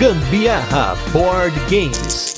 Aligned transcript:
Gambiarra 0.00 0.96
Board 1.12 1.54
Games. 1.68 2.34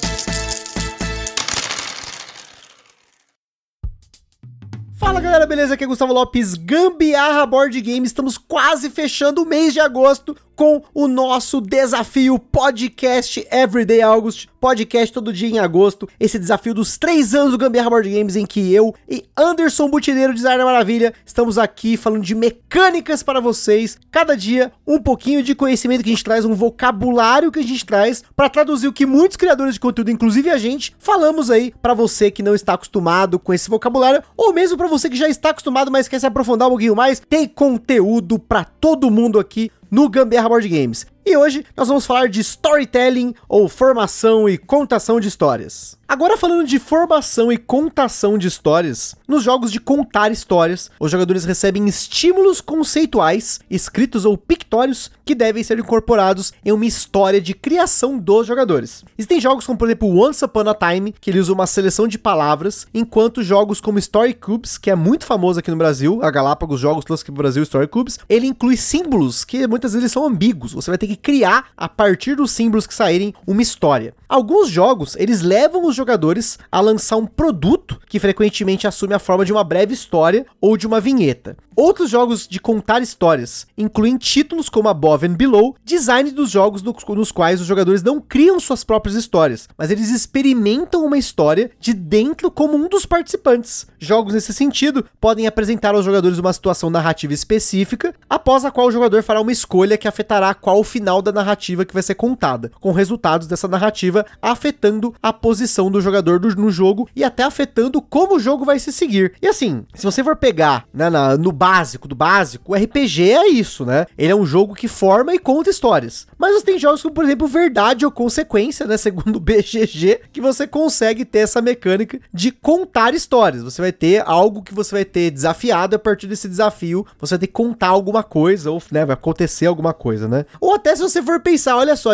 Fala 4.96 5.20
galera, 5.20 5.46
beleza? 5.46 5.75
Aqui 5.75 5.84
é 5.84 5.86
Gustavo 5.86 6.12
Lopes, 6.12 6.54
Gambiarra 6.54 7.46
Board 7.46 7.80
Games. 7.80 8.09
Estamos 8.09 8.36
quase 8.36 8.90
fechando 8.90 9.43
o 9.43 9.46
mês 9.46 9.72
de 9.72 9.79
agosto 9.79 10.36
com 10.62 10.80
o 10.94 11.08
nosso 11.08 11.60
desafio 11.60 12.38
podcast 12.38 13.45
Everyday 13.50 14.00
August, 14.00 14.46
podcast 14.60 15.12
todo 15.12 15.32
dia 15.32 15.48
em 15.48 15.58
agosto. 15.58 16.08
Esse 16.20 16.38
desafio 16.38 16.72
dos 16.72 16.96
três 16.96 17.34
anos 17.34 17.50
do 17.50 17.58
Gambiarra 17.58 17.90
Board 17.90 18.08
Games, 18.08 18.36
em 18.36 18.46
que 18.46 18.72
eu 18.72 18.95
e 19.09 19.24
Anderson 19.36 19.88
Butineiro, 19.88 20.32
Designer 20.32 20.64
Maravilha, 20.64 21.12
estamos 21.27 21.59
aqui 21.59 21.96
falando 21.96 22.22
de 22.22 22.36
mecânicas 22.36 23.24
para 23.24 23.40
vocês. 23.40 23.98
Cada 24.09 24.37
dia, 24.37 24.70
um 24.87 25.01
pouquinho 25.01 25.42
de 25.42 25.52
conhecimento 25.52 26.04
que 26.04 26.10
a 26.10 26.12
gente 26.12 26.23
traz, 26.23 26.45
um 26.45 26.54
vocabulário 26.54 27.51
que 27.51 27.59
a 27.59 27.65
gente 27.65 27.84
traz 27.84 28.23
para 28.37 28.48
traduzir 28.48 28.87
o 28.87 28.92
que 28.92 29.04
muitos 29.04 29.37
criadores 29.37 29.74
de 29.74 29.80
conteúdo, 29.80 30.12
inclusive 30.12 30.48
a 30.48 30.59
gente, 30.59 30.95
falamos 30.96 31.51
aí 31.51 31.74
para 31.82 31.92
você 31.92 32.30
que 32.30 32.40
não 32.40 32.54
está 32.54 32.74
acostumado 32.74 33.37
com 33.37 33.52
esse 33.52 33.68
vocabulário, 33.68 34.23
ou 34.37 34.52
mesmo 34.52 34.79
para 34.79 34.87
você 34.87 35.10
que 35.10 35.16
já 35.16 35.29
está 35.29 35.51
acostumado, 35.51 35.90
mas 35.90 36.06
quer 36.06 36.20
se 36.20 36.26
aprofundar 36.26 36.68
um 36.68 36.70
pouquinho 36.70 36.95
mais. 36.95 37.18
Tem 37.18 37.48
conteúdo 37.48 38.38
para 38.38 38.62
todo 38.62 39.10
mundo 39.10 39.40
aqui 39.40 39.73
no 39.92 40.09
Gambiarra 40.09 40.48
Board 40.48 40.64
Games. 40.66 41.06
E 41.24 41.36
hoje 41.36 41.64
nós 41.76 41.86
vamos 41.86 42.04
falar 42.04 42.28
de 42.28 42.40
storytelling 42.40 43.32
ou 43.48 43.68
formação 43.68 44.48
e 44.48 44.58
contação 44.58 45.20
de 45.20 45.28
histórias. 45.28 45.96
Agora 46.12 46.36
falando 46.36 46.66
de 46.66 46.78
formação 46.78 47.50
e 47.50 47.56
contação 47.56 48.36
de 48.36 48.46
histórias, 48.46 49.14
nos 49.26 49.42
jogos 49.42 49.72
de 49.72 49.80
contar 49.80 50.30
histórias, 50.30 50.90
os 51.00 51.10
jogadores 51.10 51.45
recebem 51.45 51.86
estímulos 51.88 52.60
conceituais, 52.60 53.60
escritos 53.70 54.26
ou 54.26 54.36
pictórios, 54.36 55.10
que 55.24 55.34
devem 55.34 55.64
ser 55.64 55.78
incorporados 55.78 56.52
em 56.64 56.73
uma 56.73 56.84
história 56.84 57.40
de 57.40 57.54
criação 57.54 58.18
dos 58.18 58.46
jogadores. 58.46 59.04
Existem 59.16 59.40
jogos 59.40 59.64
como, 59.64 59.79
por 59.79 59.88
exemplo, 59.88 60.14
Once 60.14 60.45
Upon 60.45 60.68
a 60.68 60.74
Time, 60.74 61.14
que 61.18 61.30
ele 61.30 61.38
usa 61.38 61.52
uma 61.52 61.66
seleção 61.66 62.07
de 62.07 62.18
palavras, 62.18 62.86
enquanto 62.92 63.42
jogos 63.42 63.80
como 63.80 63.98
Story 63.98 64.34
Cubes, 64.34 64.76
que 64.76 64.91
é 64.91 64.94
muito 64.94 65.25
famoso 65.25 65.60
aqui 65.60 65.70
no 65.70 65.78
Brasil, 65.78 66.20
a 66.22 66.31
Galápagos 66.31 66.78
jogos 66.78 67.06
todos 67.06 67.22
aqui 67.22 67.31
no 67.31 67.38
Brasil, 67.38 67.62
Story 67.62 67.88
Cubes, 67.88 68.19
ele 68.28 68.47
inclui 68.47 68.76
símbolos 68.76 69.47
que 69.47 69.66
muitas 69.66 69.94
vezes 69.94 70.12
são 70.12 70.26
ambíguos. 70.26 70.75
Você 70.75 70.91
vai 70.91 70.98
ter 70.98 71.06
que 71.06 71.12
criar, 71.16 71.66
a 71.77 71.88
partir 71.88 72.37
dos 72.37 72.50
símbolos 72.50 72.87
que 72.87 72.94
saírem, 72.94 73.34
uma 73.47 73.62
história. 73.62 74.15
Alguns 74.28 74.69
jogos, 74.69 75.15
eles 75.16 75.43
levam 75.43 75.87
os 75.87 75.94
jogadores 75.94 76.59
a 76.71 76.81
lançar 76.81 77.16
um 77.16 77.27
produto 77.27 78.00
que 78.09 78.19
frequentemente 78.19 78.87
assume 78.87 79.12
a 79.12 79.19
forma 79.19 79.44
de 79.44 79.53
uma 79.53 79.62
breve 79.62 79.93
história 79.93 80.47
ou 80.60 80.77
de 80.77 80.87
uma 80.87 81.00
vinheta. 81.00 81.56
Outros 81.75 82.10
jogos 82.10 82.47
de 82.47 82.60
contar 82.60 83.00
histórias 83.00 83.66
incluem 83.78 84.19
títulos 84.19 84.69
como 84.69 84.88
Above 84.88 85.27
and 85.27 85.34
Below, 85.34 85.75
design 85.82 86.31
dos 86.31 86.50
jogos 86.50 86.82
nos 86.82 87.32
quais 87.32 87.60
os 87.60 87.66
jogadores 87.66 88.03
não 88.03 88.21
criam 88.21 88.60
suas 88.60 88.84
próprias 88.84 89.16
histórias, 89.16 89.69
mas 89.76 89.91
eles 89.91 90.10
experimentam 90.10 91.04
uma 91.04 91.16
história 91.16 91.71
de 91.81 91.94
dentro 91.94 92.50
como 92.50 92.76
um 92.76 92.88
dos 92.88 93.06
participantes. 93.06 93.87
Jogos 93.99 94.34
nesse 94.34 94.53
sentido 94.53 95.04
podem 95.21 95.47
apresentar 95.47 95.94
aos 95.94 96.04
jogadores 96.04 96.38
uma 96.38 96.53
situação 96.53 96.91
narrativa 96.91 97.32
específica, 97.32 98.15
após 98.28 98.65
a 98.65 98.71
qual 98.71 98.88
o 98.88 98.93
jogador 98.93 99.22
fará 99.22 99.41
uma 99.41 99.53
escolha 99.53 99.97
que 99.97 100.09
afetará 100.09 100.54
qual 100.54 100.78
o 100.78 100.84
final 100.84 101.01
da 101.03 101.32
narrativa 101.32 101.84
que 101.84 101.94
vai 101.94 102.03
ser 102.03 102.14
contada, 102.14 102.70
com 102.81 102.92
resultados 102.92 103.47
dessa 103.47 103.66
narrativa 103.66 104.25
afetando 104.41 105.14
a 105.22 105.32
posição 105.32 105.91
do 105.91 106.00
jogador 106.00 106.38
do, 106.38 106.54
no 106.54 106.70
jogo 106.70 107.08
e 107.14 107.25
até 107.25 107.42
afetando 107.42 108.00
como 108.00 108.36
o 108.36 108.41
jogo 108.41 108.64
vai 108.64 108.78
se 108.78 108.92
seguir. 108.92 109.34
E 109.41 109.47
assim, 109.47 109.84
se 109.94 110.04
você 110.04 110.22
for 110.22 110.36
pegar 110.36 110.84
né, 110.92 111.10
na, 111.10 111.36
no 111.36 111.53
básico 111.53 112.08
do 112.08 112.14
básico, 112.14 112.72
o 112.72 112.75
RPG 112.75 113.32
é 113.32 113.48
isso, 113.48 113.84
né? 113.84 114.06
Ele 114.16 114.32
é 114.32 114.36
um 114.36 114.47
jogo 114.47 114.75
que 114.75 114.88
forma 114.88 115.34
e 115.34 115.38
conta 115.38 115.70
histórias. 115.70 116.26
Mas 116.38 116.54
você 116.54 116.64
tem 116.64 116.78
jogos 116.78 117.03
como, 117.03 117.14
por 117.14 117.25
exemplo, 117.25 117.47
Verdade 117.47 118.04
ou 118.04 118.10
Consequência, 118.10 118.86
né? 118.86 118.97
Segundo 119.03 119.36
o 119.36 119.41
BGG, 119.41 120.20
que 120.32 120.41
você 120.41 120.66
consegue 120.66 121.24
ter 121.24 121.41
essa 121.41 121.60
mecânica 121.60 122.20
de 122.32 122.50
contar 122.50 123.14
histórias. 123.14 123.62
Você 123.62 123.80
vai 123.80 123.92
ter 123.92 124.22
algo 124.26 124.62
que 124.62 124.74
você 124.74 124.94
vai 124.94 125.04
ter 125.04 125.30
desafiado 125.30 125.96
a 125.96 125.98
partir 125.98 126.26
desse 126.26 126.48
desafio. 126.48 127.06
Você 127.18 127.34
vai 127.34 127.41
ter 127.41 127.46
que 127.48 127.52
contar 127.52 127.88
alguma 127.88 128.22
coisa, 128.22 128.70
ou 128.70 128.82
né, 128.91 129.04
vai 129.04 129.14
acontecer 129.14 129.66
alguma 129.66 129.92
coisa, 129.92 130.28
né? 130.28 130.44
Ou 130.60 130.74
até 130.74 130.91
se 130.97 131.03
você 131.03 131.22
for 131.22 131.41
pensar, 131.41 131.76
olha 131.76 131.97
só, 131.97 132.10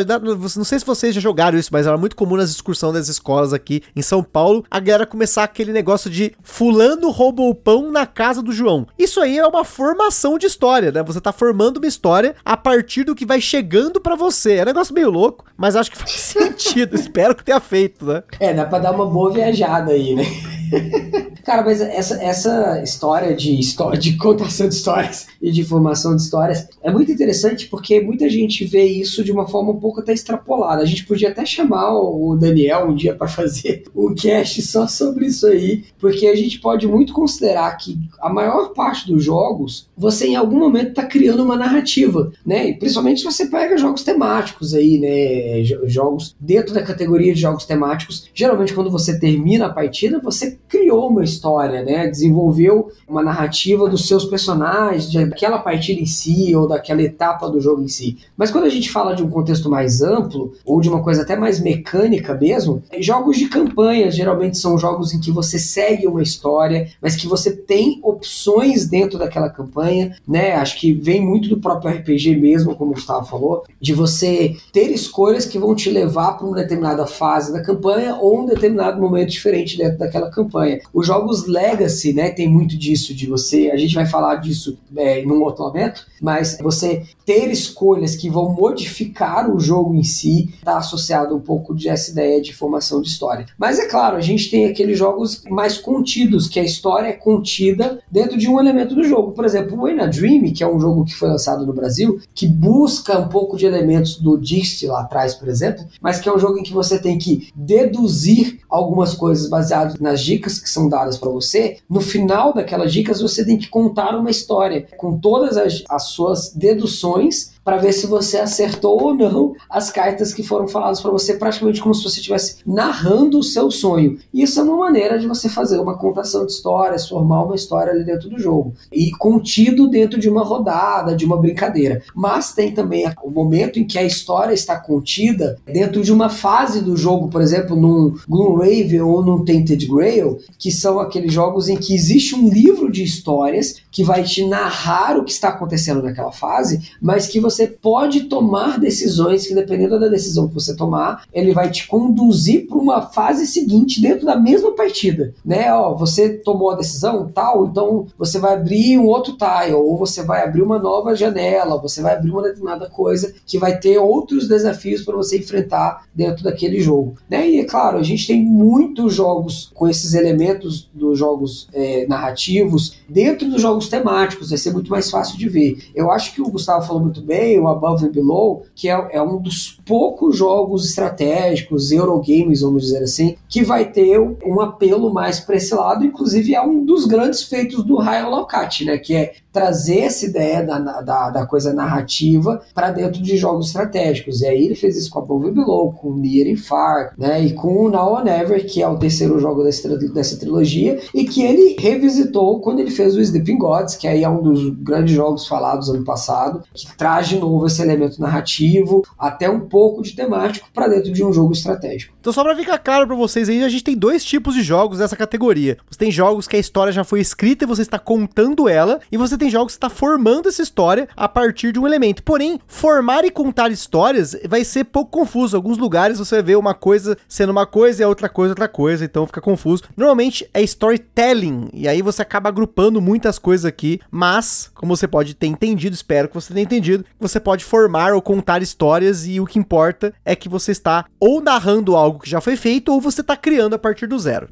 não 0.57 0.65
sei 0.65 0.79
se 0.79 0.85
vocês 0.85 1.15
já 1.15 1.21
jogaram 1.21 1.59
isso, 1.59 1.71
mas 1.73 1.87
era 1.87 1.97
muito 1.97 2.17
comum 2.17 2.37
nas 2.37 2.51
excursões 2.51 2.95
das 2.95 3.09
escolas 3.09 3.53
aqui 3.53 3.83
em 3.95 4.03
São 4.03 4.23
Paulo, 4.23 4.65
a 4.71 4.81
galera 4.81 5.07
começar 5.07 5.45
aquele 5.45 5.73
negócio 5.73 6.11
de 6.11 6.33
fulano 6.43 7.11
roubou 7.11 7.51
o 7.51 7.55
pão 7.55 7.91
na 7.91 8.07
casa 8.07 8.43
do 8.43 8.53
João. 8.53 8.87
Isso 8.99 9.21
aí 9.21 9.39
é 9.39 9.47
uma 9.47 9.65
formação 9.65 10.39
de 10.39 10.47
história, 10.47 10.91
né? 10.93 11.03
Você 11.03 11.21
tá 11.21 11.33
formando 11.33 11.79
uma 11.79 11.87
história 11.87 12.35
a 12.45 12.57
partir 12.57 13.05
do 13.05 13.15
que 13.15 13.27
vai 13.27 13.41
chegando 13.41 14.01
para 14.01 14.15
você. 14.15 14.55
É 14.55 14.63
um 14.63 14.67
negócio 14.67 14.95
meio 14.95 15.11
louco, 15.11 15.45
mas 15.57 15.77
acho 15.77 15.91
que 15.91 15.99
faz 15.99 16.11
sentido. 16.13 16.95
Espero 16.95 17.35
que 17.35 17.45
tenha 17.45 17.61
feito, 17.61 18.05
né? 18.05 18.23
É, 18.41 18.53
dá 18.53 18.65
pra 18.65 18.79
dar 18.79 18.93
uma 18.93 19.07
boa 19.07 19.33
viajada 19.33 19.93
aí, 19.93 20.15
né? 20.15 20.25
Cara, 21.49 21.63
mas 21.63 21.81
essa, 21.81 22.23
essa 22.23 22.83
história 22.83 23.35
de, 23.35 23.59
história 23.59 23.99
de 23.99 24.19
contação 24.19 24.69
de 24.69 24.75
histórias 24.75 25.27
e 25.41 25.51
de 25.51 25.65
formação 25.65 26.15
de 26.15 26.21
histórias 26.21 26.69
é 26.83 26.91
muito 26.91 27.11
interessante 27.11 27.67
porque 27.69 28.03
muita 28.03 28.29
gente 28.29 28.67
vê 28.67 28.85
isso 28.85 29.25
de 29.25 29.33
uma 29.33 29.49
forma 29.49 29.73
um 29.73 29.81
pouco 29.81 30.01
até 30.01 30.13
extrapolada. 30.13 30.83
A 30.83 30.87
gente 30.87 31.07
podia 31.07 31.31
até 31.31 31.47
chamar 31.47 31.97
o 31.97 32.37
Daniel 32.37 32.89
um 32.89 32.95
dia 32.95 33.15
para 33.15 33.29
fazer 33.29 33.85
um 33.97 34.15
cast 34.15 34.61
só 34.61 34.87
sobre 34.87 35.27
isso 35.27 35.47
aí, 35.47 35.85
porque 35.99 36.27
a 36.27 36.37
gente 36.37 36.61
pode 36.61 36.87
muito 36.87 37.15
considerar 37.15 37.75
que 37.77 37.99
a 38.21 38.29
maior 38.29 38.75
parte 38.75 39.07
dos 39.07 39.25
jogos 39.25 39.89
você 39.97 40.27
em 40.27 40.37
algum 40.37 40.59
momento 40.59 40.91
está 40.91 41.07
criando 41.07 41.43
uma 41.43 41.57
narrativa, 41.57 42.31
né? 42.45 42.69
E 42.69 42.75
principalmente 42.75 43.21
se 43.21 43.25
você 43.25 43.47
pega 43.47 43.79
jogos 43.79 44.03
temáticos 44.03 44.75
aí, 44.75 44.99
né? 44.99 45.65
Jogos 45.89 46.37
dentro 46.39 46.75
da 46.75 46.83
categoria 46.83 47.33
de 47.33 47.41
jogos 47.41 47.65
temáticos, 47.65 48.29
geralmente 48.35 48.75
quando 48.75 48.91
você 48.91 49.19
termina 49.19 49.67
a 49.67 49.73
partida, 49.73 50.21
você 50.21 50.58
criou 50.69 51.09
uma 51.09 51.25
história, 51.25 51.83
né? 51.83 52.07
Desenvolveu 52.07 52.91
uma 53.09 53.23
narrativa 53.23 53.89
dos 53.89 54.07
seus 54.07 54.25
personagens, 54.27 55.13
daquela 55.13 55.59
partida 55.59 56.01
em 56.01 56.07
si 56.07 56.55
ou 56.55 56.69
daquela 56.69 57.03
etapa 57.03 57.49
do 57.49 57.61
jogo 57.61 57.83
em 57.83 57.89
si. 57.89 58.19
Mas 58.37 58.51
quando 58.51 58.65
a 58.65 58.69
gente 58.69 58.91
fala 58.91 59.15
de 59.15 59.23
um 59.23 59.31
contexto 59.31 59.71
mais 59.71 60.03
amplo 60.03 60.53
ou 60.65 60.81
de 60.81 60.89
uma 60.89 61.03
coisa 61.03 61.23
até 61.23 61.35
mais 61.35 61.59
mecânica 61.59 62.35
mesmo, 62.35 62.83
jogos 63.01 63.39
de 63.39 63.49
campanha 63.49 64.11
geralmente 64.11 64.59
são 64.59 64.79
jogos 64.79 65.15
em 65.15 65.21
que 65.21 65.31
você 65.31 65.59
segue 65.59 66.07
uma 66.07 66.23
história, 66.23 66.89
mas 67.01 67.17
que 67.17 67.27
você 67.27 67.51
tem 67.51 67.99
opções 68.03 68.87
dentro 68.87 69.19
daquela 69.19 69.49
campanha, 69.49 70.17
né? 70.27 70.55
Acho 70.55 70.79
que 70.79 70.93
vem 70.93 71.25
muito 71.25 71.49
do 71.49 71.59
próprio 71.59 71.91
RPG 71.91 72.37
mesmo, 72.37 72.77
como 72.77 72.91
o 72.91 72.95
Gustavo 72.95 73.27
falou, 73.27 73.65
de 73.81 73.95
você 73.95 74.55
ter 74.73 74.91
escolhas 74.91 75.47
que 75.47 75.59
vão 75.59 75.75
te 75.75 75.89
levar 75.89 76.33
para 76.33 76.47
uma 76.47 76.57
determinada 76.57 77.07
fase 77.07 77.53
da 77.53 77.63
campanha 77.63 78.17
ou 78.17 78.43
um 78.43 78.47
determinado 78.47 79.01
momento 79.01 79.31
diferente 79.31 79.79
dentro 79.79 79.99
daquela 79.99 80.31
campanha 80.31 80.48
Os 80.93 81.07
jogos 81.07 81.47
Legacy, 81.47 82.13
né, 82.13 82.31
tem 82.31 82.49
muito 82.49 82.77
disso 82.77 83.15
de 83.15 83.27
você, 83.27 83.71
a 83.73 83.77
gente 83.77 83.95
vai 83.95 84.07
falar 84.07 84.37
disso 84.37 84.79
é, 84.97 85.23
num 85.23 85.43
outro 85.43 85.65
momento, 85.65 86.07
mas 86.21 86.59
você 86.61 87.03
ter 87.25 87.51
escolhas 87.51 88.17
que 88.17 88.31
vão 88.31 88.53
modificar 88.53 89.55
o 89.55 89.61
jogo 89.61 89.95
em 89.95 90.03
si 90.03 90.51
está 90.59 90.79
associado 90.79 91.37
um 91.37 91.41
pouco 91.41 91.75
dessa 91.75 92.11
ideia 92.11 92.41
de 92.41 92.55
formação 92.55 93.03
de 93.03 93.09
história. 93.09 93.47
Mas 93.59 93.79
é 93.79 93.87
claro, 93.87 94.17
a 94.17 94.21
gente 94.21 94.51
tem 94.51 94.67
aqueles 94.67 94.99
jogos 94.99 95.43
mais 95.49 95.77
contidos, 95.77 96.49
que 96.49 96.59
a 96.59 96.65
história 96.65 97.09
é 97.09 97.13
contida 97.13 98.01
dentro 98.11 98.39
de 98.39 98.49
um 98.49 98.59
elemento 98.59 98.95
do 98.95 99.05
jogo. 99.05 99.33
Por 99.33 99.45
exemplo, 99.45 99.77
o 99.77 99.83
Wayne 99.83 100.09
Dream, 100.09 100.53
que 100.53 100.63
é 100.63 100.69
um 100.69 100.81
jogo 100.81 101.05
que 101.05 101.15
foi 101.15 101.29
lançado 101.29 101.67
no 101.67 101.73
Brasil, 101.73 102.21
que 102.35 102.47
busca 102.47 103.19
um 103.19 103.29
pouco 103.29 103.57
de 103.57 103.67
elementos 103.67 104.17
do 104.17 104.39
Dixit 104.39 104.87
lá 104.87 105.03
atrás, 105.03 105.35
por 105.35 105.49
exemplo, 105.49 105.85
mas 106.01 106.21
que 106.21 106.29
é 106.29 106.35
um 106.35 106.39
jogo 106.39 106.59
em 106.59 106.63
que 106.63 106.73
você 106.73 106.99
tem 106.99 107.19
que 107.19 107.49
deduzir 107.55 108.61
algumas 108.69 109.15
coisas 109.15 109.49
baseadas 109.49 109.99
nas 110.01 110.21
dicas 110.21 110.38
que 110.41 110.71
são 110.71 110.89
dadas 110.89 111.17
para 111.17 111.29
você. 111.29 111.79
No 111.89 112.01
final 112.01 112.53
daquelas 112.53 112.93
dicas, 112.93 113.21
você 113.21 113.45
tem 113.45 113.59
que 113.59 113.69
contar 113.69 114.17
uma 114.17 114.31
história 114.31 114.87
com 114.97 115.19
todas 115.19 115.57
as, 115.57 115.83
as 115.89 116.05
suas 116.05 116.53
deduções 116.55 117.58
para 117.69 117.77
ver 117.77 117.93
se 117.93 118.07
você 118.07 118.39
acertou 118.39 118.99
ou 118.99 119.15
não 119.15 119.55
as 119.69 119.91
cartas 119.91 120.33
que 120.33 120.43
foram 120.43 120.67
faladas 120.67 121.03
para 121.03 121.11
você, 121.11 121.35
praticamente 121.35 121.83
como 121.83 121.95
se 121.95 122.03
você 122.03 122.19
estivesse 122.19 122.57
narrando 122.67 123.39
o 123.39 123.43
seu 123.43 123.71
sonho. 123.71 124.17
Isso 124.33 124.59
é 124.59 124.63
uma 124.63 124.79
maneira 124.79 125.19
de 125.19 125.27
você 125.27 125.51
fazer 125.51 125.79
uma 125.79 125.99
contação 125.99 126.47
de 126.47 126.53
histórias, 126.53 127.07
formar 127.07 127.43
uma 127.43 127.55
história 127.55 127.93
ali 127.93 128.05
dentro 128.05 128.31
do 128.31 128.39
jogo 128.39 128.73
e 128.91 129.11
contido 129.11 129.87
dentro 129.87 130.19
de 130.19 130.31
uma 130.31 130.43
rodada, 130.43 131.15
de 131.15 131.27
uma 131.27 131.37
brincadeira. 131.37 132.01
Mas 132.15 132.55
tem 132.55 132.73
também 132.73 133.05
o 133.23 133.31
momento 133.31 133.79
em 133.79 133.87
que 133.87 133.99
a 133.99 134.03
história 134.03 134.55
está 134.55 134.81
contida 134.81 135.59
dentro 135.67 136.03
de 136.03 136.11
uma 136.11 136.31
fase 136.31 136.81
do 136.81 136.97
jogo, 136.97 137.29
por 137.29 137.43
exemplo, 137.43 137.77
num 137.77 138.17
Gloomraven 138.27 139.03
ou 139.03 139.23
num 139.23 139.45
Tainted 139.45 139.87
Grail, 139.87 140.39
que 140.59 140.73
são 140.73 140.99
aqueles 140.99 141.35
jogos 141.35 141.69
em 141.69 141.77
que 141.77 141.95
existe 141.95 142.35
um 142.35 142.49
livro 142.49 142.91
de 142.91 143.03
histórias 143.03 143.83
que 143.91 144.03
vai 144.03 144.23
te 144.23 144.47
narrar 144.47 145.19
o 145.19 145.25
que 145.25 145.33
está 145.33 145.51
acontecendo 145.51 146.03
naquela 146.03 146.33
fase, 146.33 146.93
mas 146.99 147.27
que 147.27 147.39
você 147.39 147.58
você 147.59 147.67
pode 147.67 148.25
tomar 148.25 148.79
decisões 148.79 149.45
que, 149.45 149.55
dependendo 149.55 149.99
da 149.99 150.07
decisão 150.07 150.47
que 150.47 150.55
você 150.55 150.77
tomar, 150.77 151.25
ele 151.33 151.53
vai 151.53 151.69
te 151.71 151.89
conduzir 151.89 152.69
para 152.69 152.79
uma 152.79 153.03
fase 153.03 153.49
seguinte 153.49 154.01
dentro 154.01 154.25
da 154.25 154.37
mesma 154.37 154.73
partida, 154.77 155.35
né? 155.45 155.73
Ó, 155.75 155.93
você 155.95 156.29
tomou 156.29 156.71
a 156.71 156.77
decisão 156.77 157.29
tal, 157.35 157.67
então 157.67 158.07
você 158.17 158.39
vai 158.39 158.55
abrir 158.55 158.97
um 158.97 159.07
outro 159.07 159.37
tile, 159.37 159.75
ou 159.75 159.99
você 159.99 160.23
vai 160.23 160.45
abrir 160.45 160.63
uma 160.63 160.79
nova 160.79 161.17
janela, 161.17 161.81
você 161.81 162.01
vai 162.01 162.15
abrir 162.15 162.31
uma 162.31 162.43
determinada 162.43 162.89
coisa 162.89 163.35
que 163.45 163.59
vai 163.59 163.77
ter 163.77 163.99
outros 163.99 164.47
desafios 164.47 165.03
para 165.03 165.17
você 165.17 165.39
enfrentar 165.39 166.05
dentro 166.15 166.45
daquele 166.45 166.81
jogo, 166.81 167.17
né? 167.29 167.49
E 167.51 167.59
é 167.59 167.65
claro, 167.65 167.99
a 167.99 168.05
gente 168.05 168.25
tem 168.25 168.41
muitos 168.41 169.15
jogos 169.15 169.73
com 169.75 169.89
esses 169.89 170.15
elementos 170.15 170.89
dos 170.95 171.19
jogos 171.19 171.69
é, 171.73 172.07
narrativos 172.07 172.99
dentro 173.09 173.49
dos 173.51 173.61
jogos 173.61 173.89
temáticos, 173.89 174.51
vai 174.51 174.59
ser 174.59 174.73
muito 174.73 174.91
mais 174.91 175.11
fácil 175.11 175.37
de 175.37 175.49
ver. 175.49 175.91
Eu 175.93 176.13
acho 176.13 176.33
que 176.33 176.41
o 176.41 176.49
Gustavo 176.49 176.87
falou 176.87 177.03
muito 177.03 177.21
bem, 177.21 177.38
o 177.59 177.69
Above 177.69 178.07
and 178.07 178.13
Below, 178.13 178.65
que 178.75 178.89
é, 178.89 179.09
é 179.13 179.23
um 179.23 179.39
dos 179.39 179.79
poucos 179.85 180.37
jogos 180.37 180.89
estratégicos, 180.89 181.93
Eurogames, 181.93 182.61
vamos 182.61 182.83
dizer 182.83 183.03
assim, 183.03 183.37
que 183.49 183.63
vai 183.63 183.91
ter 183.91 184.19
um 184.19 184.61
apelo 184.61 185.13
mais 185.13 185.41
para 185.41 185.57
esse 185.57 185.75
lado, 185.75 186.05
inclusive 186.05 186.55
é 186.55 186.63
um 186.63 186.85
dos 186.85 187.07
grandes 187.07 187.43
feitos 187.43 187.85
do 187.85 187.99
Ryan 187.99 188.29
Locati, 188.29 188.85
né, 188.85 188.99
que 188.99 189.15
é 189.15 189.35
trazer 189.53 190.01
essa 190.01 190.25
ideia 190.25 190.63
da, 190.63 190.79
da, 190.79 191.31
da 191.31 191.47
coisa 191.47 191.73
narrativa 191.73 192.63
para 192.75 192.91
dentro 192.91 193.21
de 193.23 193.37
jogos 193.37 193.69
estratégicos. 193.69 194.41
E 194.41 194.47
aí 194.47 194.65
ele 194.65 194.75
fez 194.75 194.97
isso 194.97 195.11
com 195.11 195.19
Above 195.19 195.49
and 195.49 195.53
Below, 195.53 195.93
com 195.93 196.15
Near 196.15 196.53
and 196.53 196.59
Far, 196.59 197.15
né, 197.19 197.43
e 197.45 197.53
com 197.55 197.89
Now 197.89 198.13
or 198.13 198.25
Never, 198.25 198.65
que 198.67 198.83
é 198.83 198.89
o 198.89 198.99
terceiro 198.99 199.39
jogo 199.41 199.65
dessa, 199.65 199.97
dessa 199.97 200.39
trilogia, 200.39 201.01
e 201.15 201.25
que 201.25 201.43
ele 201.43 201.77
revisitou 201.79 202.61
quando 202.61 202.81
ele 202.81 202.91
fez 202.91 203.17
o 203.17 203.21
Sleeping 203.21 203.59
Gods, 203.59 203.97
que 203.97 204.07
aí 204.07 204.23
é 204.23 204.29
um 204.29 204.43
dos 204.43 204.69
grandes 204.71 205.15
jogos 205.15 205.47
falados 205.47 205.89
ano 205.89 206.05
passado, 206.05 206.63
que 206.73 206.97
traz 206.97 207.28
de 207.29 207.39
novo 207.39 207.67
esse 207.67 207.81
elemento 207.81 208.21
narrativo, 208.21 209.05
até 209.19 209.49
um 209.49 209.61
pouco 209.61 210.03
de 210.03 210.13
temático 210.13 210.69
para 210.73 210.89
dentro 210.89 211.13
de 211.13 211.25
um 211.25 211.33
jogo 211.33 211.53
estratégico. 211.53 212.15
Então 212.21 212.33
só 212.33 212.43
para 212.43 212.57
ficar 212.57 212.79
claro 212.79 213.07
para 213.07 213.17
vocês 213.17 213.49
aí, 213.49 213.63
a 213.63 213.69
gente 213.69 213.85
tem 213.85 213.97
dois 213.97 214.25
tipos 214.25 214.55
de 214.55 214.63
jogos 214.63 214.99
dessa 214.99 215.17
categoria. 215.17 215.79
Você 215.91 215.99
tem 215.99 216.11
jogos 216.11 216.47
que 216.47 216.57
a 216.57 216.61
história 216.61 216.93
já 216.93 217.05
foi 217.05 217.21
escrita 217.21 217.65
e 217.65 217.69
você 217.69 217.83
está 217.83 217.99
contando 217.99 218.69
ela, 218.69 219.01
e 219.11 219.17
você 219.17 219.39
tem 219.39 219.51
jogos 219.51 219.73
que 219.73 219.79
está 219.79 219.89
formando 219.89 220.49
essa 220.49 220.63
história 220.63 221.09
a 221.17 221.29
partir 221.29 221.73
de 221.73 221.79
um 221.79 221.87
elemento. 221.87 222.23
Porém, 222.23 222.61
formar 222.67 223.25
e 223.25 223.31
contar 223.31 223.71
histórias 223.71 224.37
vai 224.49 224.65
ser 224.65 224.85
pouco 224.85 225.11
confuso. 225.11 225.57
Em 225.57 225.59
alguns 225.59 225.79
lugares 225.79 226.19
você 226.19 226.43
vê 226.43 226.57
uma 226.57 226.75
coisa 226.75 227.17
sendo 227.29 227.51
uma 227.51 227.67
coisa 227.67 228.03
e 228.03 228.05
a 228.05 228.09
outra 228.09 228.29
coisa 228.29 228.49
outra 228.59 228.69
coisa, 228.69 229.05
então 229.05 229.27
fica 229.27 229.41
confuso. 229.41 229.85
Normalmente 229.97 230.49
é 230.53 230.63
storytelling, 230.63 231.69
e 231.73 231.87
aí 231.87 232.03
você 232.03 232.23
acaba 232.23 232.49
agrupando 232.49 233.01
muitas 233.01 233.39
coisas 233.39 233.65
aqui, 233.65 234.01
mas, 234.11 234.71
como 234.75 234.97
você 234.97 235.07
pode 235.07 235.35
ter 235.35 235.47
entendido, 235.47 235.95
espero 235.95 236.29
que 236.29 236.35
você 236.35 236.53
tenha 236.53 236.65
entendido, 236.65 237.05
você 237.19 237.41
pode 237.41 237.65
formar 237.65 238.13
ou 238.13 238.23
contar 238.23 238.63
histórias 238.63 239.27
e 239.27 239.41
o 239.41 239.47
que 239.47 239.59
importa 239.59 240.15
é 240.25 240.37
que 240.37 240.49
você 240.49 240.73
está 240.73 241.05
ou 241.19 241.41
narrando 241.41 241.97
algo 241.97 242.21
que 242.21 242.31
já 242.31 242.41
foi 242.41 242.57
feito 242.57 242.93
ou 242.93 243.01
você 243.01 243.21
está 243.21 243.37
criando 243.37 243.75
a 243.75 243.79
partir 243.79 244.07
do 244.07 244.19
zero. 244.19 244.49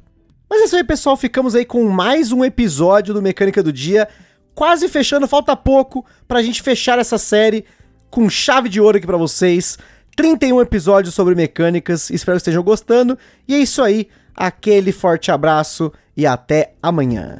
Mas 0.48 0.62
é 0.62 0.64
isso 0.64 0.76
aí, 0.76 0.84
pessoal. 0.84 1.16
Ficamos 1.16 1.54
aí 1.54 1.64
com 1.64 1.88
mais 1.88 2.32
um 2.32 2.44
episódio 2.44 3.12
do 3.12 3.22
Mecânica 3.22 3.62
do 3.62 3.72
Dia. 3.72 4.08
Quase 4.54 4.88
fechando, 4.88 5.28
falta 5.28 5.56
pouco 5.56 6.04
pra 6.26 6.42
gente 6.42 6.62
fechar 6.62 6.98
essa 6.98 7.18
série 7.18 7.64
com 8.10 8.30
chave 8.30 8.68
de 8.68 8.80
ouro 8.80 8.96
aqui 8.96 9.06
pra 9.06 9.16
vocês. 9.16 9.76
31 10.16 10.62
episódios 10.62 11.14
sobre 11.14 11.34
mecânicas. 11.34 12.10
Espero 12.10 12.36
que 12.36 12.40
estejam 12.40 12.62
gostando. 12.62 13.18
E 13.46 13.54
é 13.54 13.58
isso 13.58 13.82
aí. 13.82 14.08
Aquele 14.34 14.92
forte 14.92 15.30
abraço 15.30 15.92
e 16.16 16.26
até 16.26 16.72
amanhã. 16.82 17.36